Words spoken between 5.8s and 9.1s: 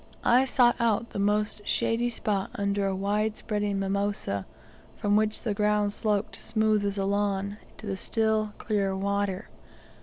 sloped smooth as a lawn, to the still, clear